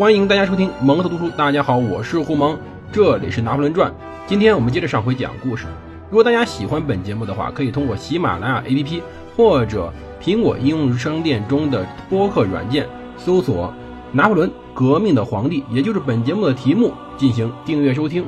[0.00, 1.28] 欢迎大家收听蒙特读书。
[1.28, 2.58] 大家好，我是胡蒙，
[2.90, 3.92] 这里是拿破仑传。
[4.26, 5.66] 今天我们接着上回讲故事。
[6.08, 9.02] 如果大家喜欢本节目的话，可以通过喜马拉雅 APP
[9.36, 12.88] 或者苹果应用商店中的播客软件
[13.18, 13.70] 搜索
[14.10, 18.24] “拿破仑革命的皇帝”，也就是本节目的题目，进行订阅收听。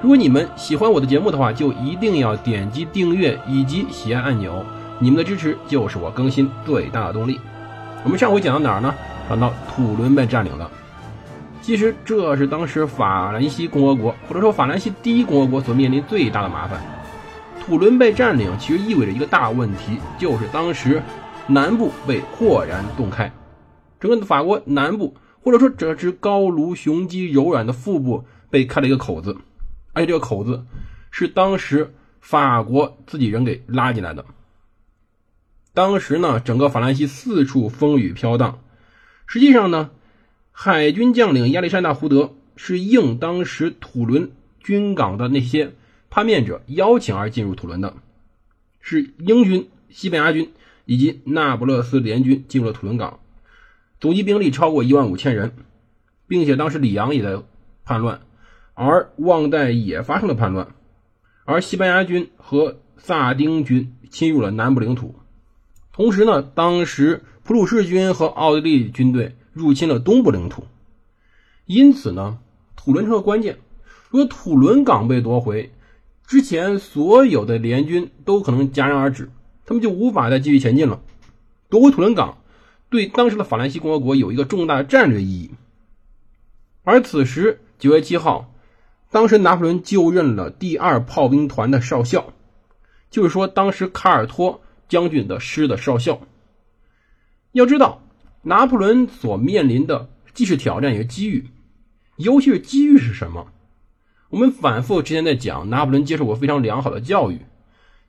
[0.00, 4.64] 如果你们喜欢我的节目的话，就一定要点击订阅以及喜爱按钮。
[5.00, 7.40] 你们的支持就是我更新最大的动力。
[8.04, 8.94] 我们上回讲到哪儿呢？
[9.28, 10.70] 讲到土伦被占领了。
[11.62, 16.80] 其实这是当时法兰西共和国或者说法兰西第一共和国所面临最大的麻烦。
[17.60, 21.02] 土伦被占领其实意味着一个大问题，就是当时
[21.46, 23.30] 南部被豁然洞开，
[24.00, 29.36] 整个法国南部或者说这只高卢雄鸡柔软的腹部被开了一个口子，
[29.92, 30.64] 而且这个口子
[31.10, 34.24] 是当时法国自己人给拉进来的。
[35.72, 38.58] 当时呢，整个法兰西四处风雨飘荡。
[39.26, 39.90] 实际上呢，
[40.62, 45.72] 海军将领亚历山大·胡德是应当时土伦军港的那些
[46.10, 47.94] 叛变者邀请而进入土伦的，
[48.82, 50.52] 是英军、西班牙军
[50.84, 53.20] 以及那不勒斯联军进入了土伦港，
[54.00, 55.54] 总计兵力超过一万五千人，
[56.28, 57.42] 并且当时里昂也在
[57.86, 58.20] 叛乱，
[58.74, 60.74] 而旺代也发生了叛乱，
[61.46, 65.14] 而西班牙军和萨丁军侵入了南部领土。
[65.90, 70.64] 同时呢，当时普鲁士军和奥地利军队入侵了东部领土，
[71.66, 72.38] 因此呢，
[72.76, 73.58] 土伦成了关键。
[74.08, 75.72] 如果土伦港被夺回，
[76.26, 79.30] 之前所有的联军都可能戛然而止，
[79.64, 81.00] 他们就无法再继续前进了。
[81.68, 82.38] 夺回土伦港，
[82.88, 85.50] 对当时的法兰西共和国有一个重大的战略意义。
[86.82, 88.52] 而此时九月七号，
[89.10, 92.32] 当时拿破仑就任了第二炮兵团的少校，
[93.10, 94.60] 就是说当时卡尔托。
[94.90, 96.20] 将军的师的少校，
[97.52, 98.02] 要知道，
[98.42, 101.46] 拿破仑所面临的既是挑战也是机遇，
[102.16, 103.48] 尤其是机遇是什么？
[104.30, 107.40] 我们反复之前在讲，拿破仑接受过非常良好的教育，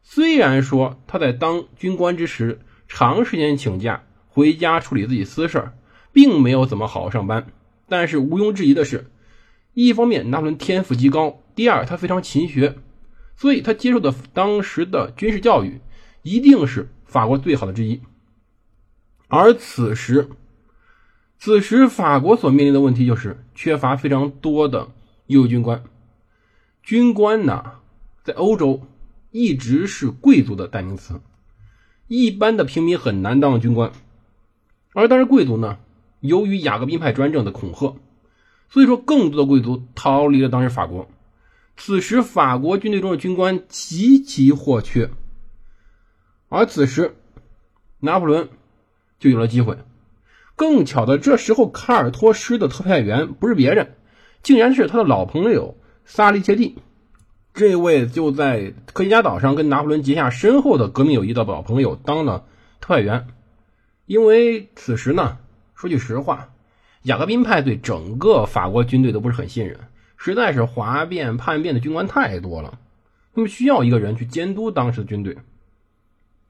[0.01, 5.71] 虽然说他在当军官之时长时间请假回家处理自己私事，
[6.13, 7.47] 并没有怎么好好上班，
[7.89, 9.11] 但是毋庸置疑的是，
[9.73, 12.75] 一方面拿破仑天赋极高，第二他非常勤学，
[13.35, 15.81] 所以他接受的当时的军事教育。
[16.23, 17.99] 一定是法国最好的之一，
[19.33, 20.27] 而此时，
[21.39, 24.89] 此时法国所面临的问题就是缺乏非常多的
[25.27, 25.85] 优秀军官。
[26.83, 27.75] 军官呢，
[28.25, 28.81] 在欧洲
[29.31, 31.21] 一直是贵族的代名词，
[32.09, 33.93] 一般的平民很难当上军官。
[34.91, 35.77] 而当时贵族呢，
[36.19, 37.95] 由于雅各宾派专政的恐吓，
[38.69, 41.09] 所以说更多的贵族逃离了当时法国。
[41.77, 45.09] 此时，法国军队中的军官极其或缺。
[46.49, 47.15] 而此时，
[48.01, 48.49] 拿破仑
[49.21, 49.77] 就有了机会。
[50.57, 53.95] 更巧的，这时候卡尔托师的特派员不是别人，
[54.43, 56.79] 竟然是他的老朋友萨利切蒂。
[57.53, 62.45] 这位就在科西嘉岛上跟拿破仑结下深厚的革命友谊的老朋友当了
[62.79, 63.27] 特派员。
[64.05, 65.37] 因为此时呢，
[65.75, 66.49] 说句实话，
[67.03, 69.79] 雅各宾派对整个法国军队都不是很信任，
[70.17, 72.79] 实在是哗变叛变的军官太多了，
[73.33, 75.37] 那么需要一个人去监督当时的军队。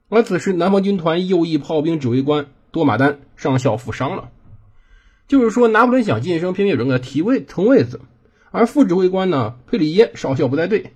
[0.10, 4.30] 而此时，南方军团右翼炮兵指挥官多马丹上校负伤了，
[5.28, 8.02] 就是说，拿破仑想晋升，偏偏有人给他提位腾位子。
[8.50, 10.94] 而副指挥官呢，佩里耶少校不在队，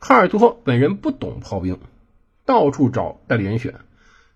[0.00, 1.78] 卡尔托本人不懂炮兵，
[2.44, 3.74] 到处找代理人选。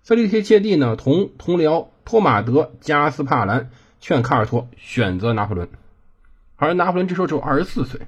[0.03, 3.69] 塞利切切蒂呢，同同僚托马德加斯帕兰
[3.99, 5.69] 劝卡尔托选择拿破仑，
[6.55, 8.01] 而拿破仑这时候只有二十四岁。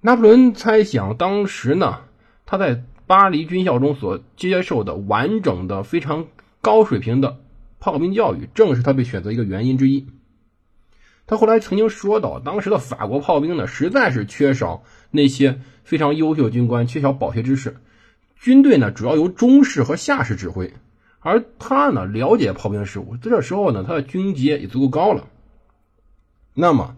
[0.00, 2.00] 拿破仑猜想，当时呢，
[2.44, 2.82] 他在。
[3.08, 6.26] 巴黎军校中所接受的完整的、非常
[6.66, 7.38] 高水平的
[7.78, 10.08] 炮兵教育，正是他被选择一个原因之一。
[11.28, 14.82] 他后来曾经说到，当时的法国炮兵呢，实在是缺少
[15.12, 17.76] 那些非常优秀的军官，缺少饱学之士。
[18.34, 20.74] 军队呢，主要由中士和下士指挥，
[21.20, 25.28] 而他呢，了解炮兵事务，在这时候呢，他的军阶也足够高了。
[26.52, 26.96] 那么，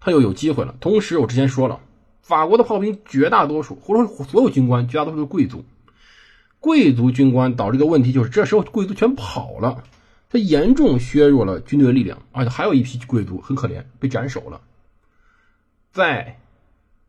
[0.00, 0.74] 他又有机会了。
[0.80, 1.80] 同时，我之前说了。
[2.20, 5.64] 法国的炮兵绝大多数，或者说所有军官，绝大多数是贵族。
[6.62, 9.82] 贵族军官导致一个问题，就是这时候贵族全跑了，
[10.30, 14.60] 他严重削弱了军队的力量，而且还有一批贵族很可怜，被斩首了。
[15.90, 16.38] 在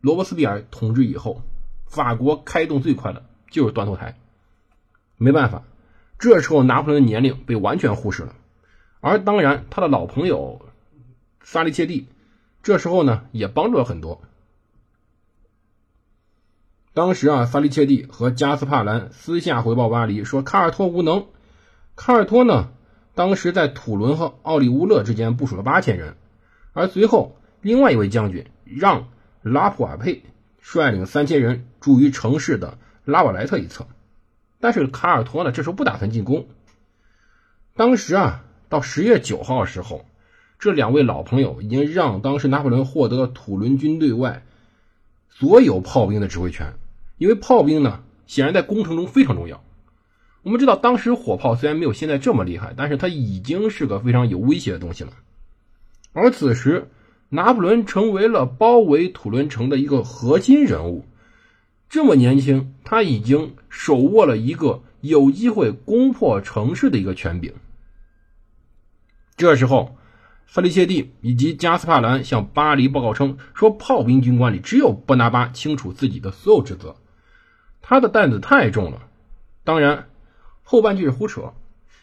[0.01, 1.43] 罗伯斯庇尔统治以后，
[1.85, 4.17] 法国开动最快的就是断头台。
[5.17, 5.61] 没办法，
[6.17, 8.35] 这时候拿破仑的年龄被完全忽视了，
[9.01, 10.65] 而当然他的老朋友
[11.43, 12.07] 萨利切蒂，
[12.63, 14.19] 这时候呢也帮助了很多。
[16.95, 21.25] 当时啊，萨利切蒂和加斯帕兰私下回报巴黎，说卡尔托无能。
[21.95, 22.69] 卡尔托呢，
[23.15, 26.15] 当时在土伦和奥利乌勒之间部署了八千人，
[26.71, 29.07] 而随后，另外一位将军让
[29.41, 30.21] 拉普瓦佩
[30.61, 33.87] 率领三千人驻于城市的拉瓦莱特一侧。
[34.59, 36.45] 但是卡尔托呢，这时候不打算进攻。
[37.75, 40.05] 当时啊，到十月九号的时候，
[40.59, 44.45] 这两位老朋友已经让当时拿破仑获得了土伦军队外
[45.31, 46.75] 所有炮兵的指挥权，
[47.23, 49.63] 因为炮兵呢，显然在攻城中非常重要。
[50.41, 55.13] 我们知道，当时火炮虽然没有现在这么厉害，但是它已经是个非常有威胁的东西了。
[56.11, 56.89] 而此时，
[57.29, 61.05] 拿破仑成为了包围土伦城的一个核心人物。
[61.87, 67.53] 这么年轻，他已经手握了一个有机会攻破城市的一个权柄。
[69.37, 69.95] 这时候，
[70.45, 76.97] 萨利切蒂以及加斯帕兰向巴黎报告称，说炮兵军官里只有伯拿巴清楚自己的所有职责，
[77.83, 79.03] 他的担子太重了。
[79.63, 80.07] 当然，
[80.63, 81.53] 后半句是胡扯。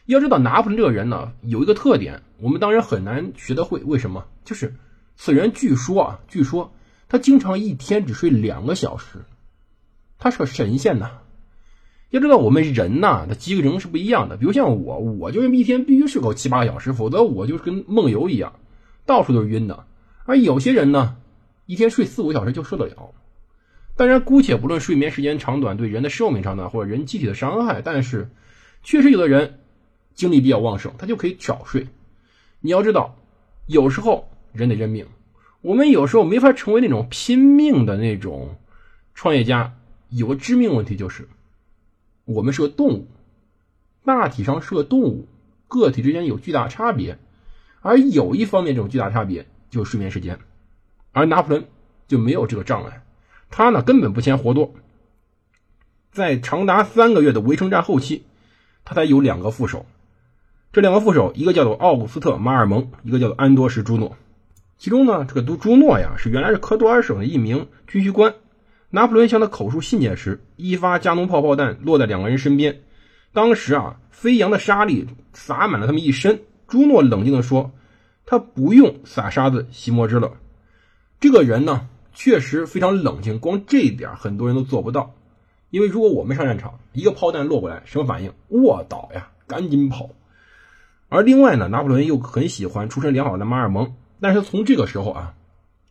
[0.07, 3.81] 要知道，拿破仑这个人呢，有一个特点，我们当然很难学得会。
[3.81, 4.27] 为什么？
[4.45, 4.75] 就是
[5.17, 6.73] 此人据说啊，据说
[7.09, 9.25] 他经常一天只睡两个小时，
[10.19, 11.11] 他是个神仙呐。
[12.11, 14.37] 要知道，我们人呐的机能是不一样的。
[14.37, 18.55] 比如像我，我就是一天必须睡够七八个小时，否则我就是跟梦游一样，
[19.07, 19.87] 到处都是晕的。
[20.25, 21.17] 而有些人呢，
[21.67, 23.13] 一天睡四五个小时就受得了。
[24.01, 28.31] 当然，姑且不论睡眠时间长短对人的寿命长短或者人机体的伤害，但是
[28.83, 29.59] 确实有的人。
[30.15, 31.87] 精力比较旺盛，他就可以少睡。
[32.61, 33.15] 你要知道，
[33.67, 35.07] 有时候人得认命。
[35.61, 38.57] 我们有时候没法成为那种拼命的那种
[39.15, 39.75] 创业家。
[40.09, 41.29] 有个致命问题就是，
[42.25, 43.07] 我们是个动物，
[44.07, 45.29] 大体上是个动物，
[45.69, 47.19] 个体之间有巨大差别。
[47.83, 50.39] 而有一方面这种巨大差别就是睡眠时间。
[51.13, 51.67] 而拿破仑
[52.09, 53.03] 就没有这个障碍，
[53.51, 54.73] 他呢根本不嫌活多。
[56.13, 58.23] 在长达三个月的围城战后期，
[58.85, 59.85] 他才有两个副手。
[60.73, 64.17] 这两个副手，一个叫做奥古斯特·马尔蒙，一个叫做安多什·朱诺。
[64.79, 68.35] 其中呢，这个都朱诺呀，是原来是科多尔省的一名军需官。
[68.89, 72.81] 拿破仑向他口述信件时，一发加农炮炮弹落在两个人身边，
[73.33, 76.41] 当时啊，飞扬的沙粒洒满了他们一身。
[76.67, 77.71] 朱诺冷静地说
[78.27, 80.33] ：“他不用撒沙子洗墨汁了。”
[81.21, 85.15] 这个人呢，确实非常冷静，光这一点很多人都做不到。
[85.71, 88.33] 因为如果我们上战场，一个炮弹落过来，什么反应？
[88.49, 90.11] 卧倒呀，赶紧跑。
[91.09, 95.35] 而另外呢，拿破仑又很喜欢出身良好的马尔蒙，但是从这个时候啊，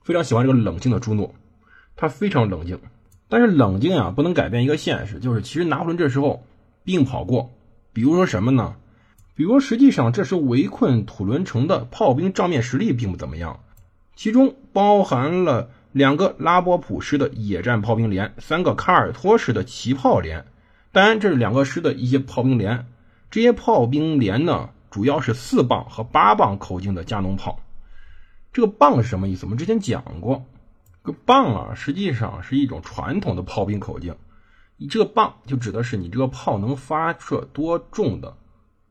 [0.04, 1.34] 非常喜欢这个冷静的朱诺，
[1.96, 2.80] 他非常冷静，
[3.28, 6.44] 但是冷静呀不能改变一个现实，就是其实拿破仑这时候
[6.84, 7.52] 并跑过，
[7.94, 8.76] 比如说什么呢？
[9.36, 13.62] 比如实际上这时围困土伦城的炮兵账面实力并不怎么样，
[14.16, 20.46] 其中包含了两个拉波普师的野战炮兵连，三个卡尔托师的骑炮连，
[20.92, 22.88] 当然这是两个师的一些炮兵连，
[23.32, 24.70] 这些炮兵连呢。
[24.92, 27.60] 主要是四磅和八磅口径的加农炮，
[28.52, 29.46] 这个磅是什么意思？
[29.46, 30.48] 我们之前讲过，
[31.04, 34.16] 这个磅啊，实际上是一种传统的炮兵口径。
[34.78, 38.36] 你这个磅就指的是你这个炮能发射多重的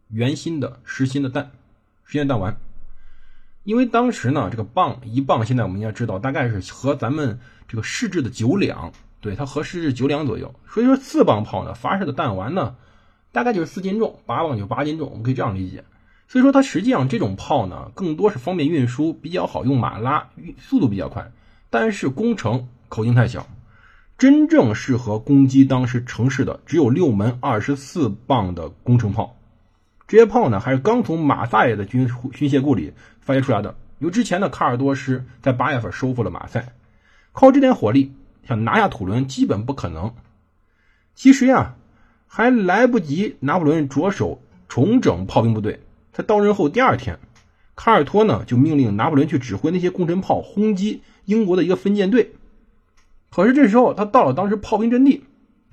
[0.06, 1.50] 圆心的实心的弹，
[2.04, 2.60] 实心弹丸。
[3.64, 10.54] 因为当时呢，这个磅一磅，现在我们应该知道大概是和咱们这个市制的九两，对，它和市制九两左右。
[10.68, 12.76] 所以说四磅炮呢，发射的弹丸呢。
[13.30, 15.84] 大概就是四斤重，八磅就八斤重，我们可以这样理解。
[16.28, 21.30] 所以说，它实际上这种炮呢，更多是方便运输，比较好用马拉，速度比较快。
[21.68, 23.46] 但是工程口径太小，
[24.16, 29.37] 真正适合攻击当时城市的只有六门二十四磅的工程炮。
[30.08, 33.76] 这些炮呢，还是刚从马赛的军军械库里发掘出来的。
[34.00, 36.72] 由之前的卡尔多师在八月份收复了马赛，
[37.32, 38.12] 靠这点火力
[38.48, 40.12] 想拿下土伦基本不可能。
[41.14, 41.76] 其实呀。
[42.30, 45.80] 还来不及，拿破仑着手重整炮兵部队。
[46.12, 47.18] 他到任后第二天，
[47.74, 52.34] 卡尔托呢就命令拿破仑去指挥那些工程炮轰击英国的一个分舰队。
[53.30, 55.24] 可是这时候他到了当时炮兵阵地，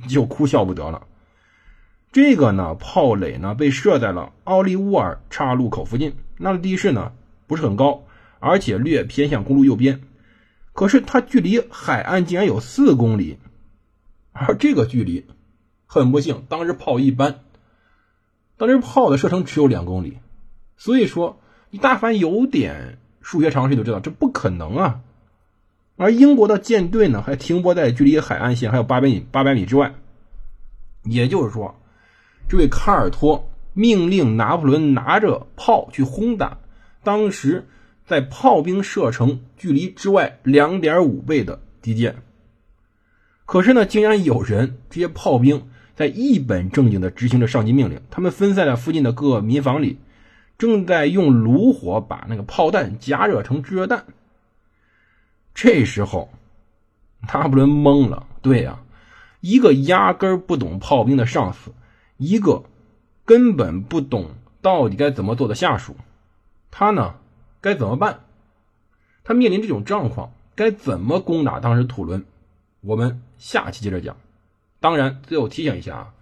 [0.07, 1.05] 就哭笑不得了。
[2.15, 7.12] 这个呢炮垒呢被设在了奥利乌尔岔路口附近，那的地势呢
[7.45, 8.05] 不是很高，
[8.39, 10.00] 而且略偏向公路右边。
[10.72, 13.38] 可是它距离海岸竟然有四公里，
[14.31, 15.25] 而这个距离。
[15.86, 17.41] 很不幸，当时炮一般，
[18.55, 20.19] 当时炮的射程只有两公里，
[20.77, 25.01] 所以说你大凡有点数学常识都知道这不可能啊。
[25.98, 29.95] 而英国的舰队呢，还停泊在距离海岸线还有八百米八百米之外，
[31.03, 31.75] 也就是说，
[32.47, 36.57] 这位卡尔托命令拿破仑拿着炮去轰打
[37.03, 37.67] 当时
[38.05, 42.15] 在炮兵射程距离之外两点五倍的敌舰，
[43.45, 45.67] 可是呢，竟然有人这些炮兵。
[45.95, 49.97] 在一本正经地执行着上级命令，他们分散在附近的各个民房里，
[50.57, 54.03] 正在用炉火把那个炮弹加热成炙热弹。
[55.53, 56.29] 这时候，
[57.21, 58.27] 拿破仑懵了。
[58.41, 58.81] 对呀，
[59.39, 61.71] 一个压根不懂炮兵的上司，
[62.17, 62.63] 一个
[63.25, 64.29] 根本不懂
[64.62, 65.95] 到底该怎么做的下属，
[66.72, 67.15] 他呢
[67.62, 68.22] 该怎么办？
[69.24, 72.24] 他面临这种状况，该怎么攻打当时土伦？
[72.81, 74.15] 我们下期接着讲。
[74.79, 76.13] 当然，最后提醒一下啊，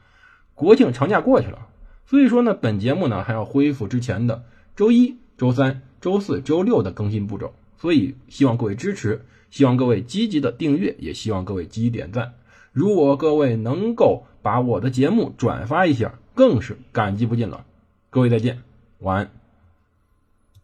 [0.56, 1.68] 国庆长假过去了，
[2.06, 4.46] 所以说呢，本节目呢还要恢复之前的
[4.76, 12.36] 周一、周三、周四周六的更新步骤，所以希望各位支持，希望各位积极的订阅，也希望各位积极点赞。
[12.72, 17.66] 如果各位能够把我的节目转发一下，更是感激不尽了。
[18.12, 18.62] 各位再见，
[19.00, 19.43] 晚安。